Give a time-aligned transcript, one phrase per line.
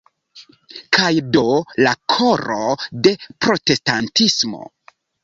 [0.97, 1.43] Kaj do
[1.87, 2.71] la koro
[3.09, 3.13] de
[3.47, 4.63] protestantismo.